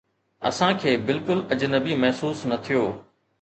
[0.49, 2.83] اسان کي بلڪل اجنبي محسوس نه ٿيو